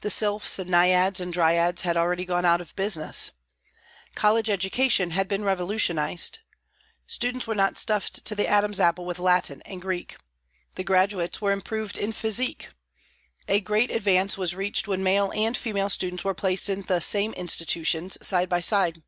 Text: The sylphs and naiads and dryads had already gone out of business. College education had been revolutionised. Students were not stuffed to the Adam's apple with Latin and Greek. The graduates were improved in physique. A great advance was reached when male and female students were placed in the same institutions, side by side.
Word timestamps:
The 0.00 0.10
sylphs 0.10 0.58
and 0.58 0.68
naiads 0.68 1.20
and 1.20 1.32
dryads 1.32 1.82
had 1.82 1.96
already 1.96 2.24
gone 2.24 2.44
out 2.44 2.60
of 2.60 2.74
business. 2.74 3.30
College 4.16 4.50
education 4.50 5.10
had 5.10 5.28
been 5.28 5.44
revolutionised. 5.44 6.40
Students 7.06 7.46
were 7.46 7.54
not 7.54 7.78
stuffed 7.78 8.24
to 8.24 8.34
the 8.34 8.48
Adam's 8.48 8.80
apple 8.80 9.06
with 9.06 9.20
Latin 9.20 9.62
and 9.62 9.80
Greek. 9.80 10.16
The 10.74 10.82
graduates 10.82 11.40
were 11.40 11.52
improved 11.52 11.96
in 11.98 12.12
physique. 12.12 12.70
A 13.46 13.60
great 13.60 13.92
advance 13.92 14.36
was 14.36 14.56
reached 14.56 14.88
when 14.88 15.04
male 15.04 15.30
and 15.36 15.56
female 15.56 15.88
students 15.88 16.24
were 16.24 16.34
placed 16.34 16.68
in 16.68 16.82
the 16.82 16.98
same 17.00 17.32
institutions, 17.34 18.18
side 18.26 18.48
by 18.48 18.58
side. 18.58 19.04